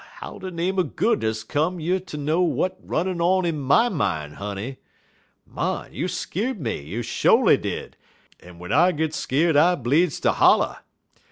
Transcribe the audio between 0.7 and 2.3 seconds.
er goodness come you ter